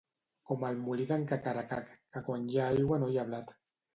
Com 0.51 0.63
el 0.69 0.79
molí 0.85 1.05
d'en 1.09 1.25
Cacaracac, 1.33 1.91
que 2.17 2.25
quan 2.29 2.47
hi 2.53 2.57
ha 2.63 2.69
aigua 2.77 3.01
no 3.05 3.13
hi 3.17 3.21
ha 3.21 3.27
blat. 3.31 3.55